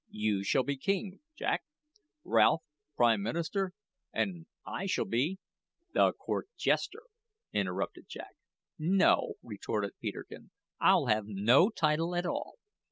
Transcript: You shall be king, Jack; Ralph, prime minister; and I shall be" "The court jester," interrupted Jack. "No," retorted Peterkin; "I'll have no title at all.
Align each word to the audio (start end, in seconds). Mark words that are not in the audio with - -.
You 0.09 0.43
shall 0.43 0.63
be 0.63 0.77
king, 0.77 1.19
Jack; 1.37 1.61
Ralph, 2.23 2.63
prime 2.97 3.21
minister; 3.21 3.71
and 4.11 4.47
I 4.65 4.87
shall 4.87 5.05
be" 5.05 5.37
"The 5.93 6.13
court 6.13 6.49
jester," 6.57 7.03
interrupted 7.53 8.07
Jack. 8.09 8.35
"No," 8.79 9.35
retorted 9.43 9.93
Peterkin; 10.01 10.49
"I'll 10.79 11.05
have 11.05 11.25
no 11.27 11.69
title 11.69 12.15
at 12.15 12.25
all. 12.25 12.55